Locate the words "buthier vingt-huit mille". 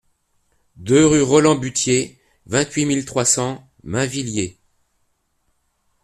1.53-3.05